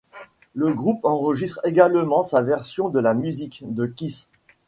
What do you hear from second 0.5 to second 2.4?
Le groupe enregistre également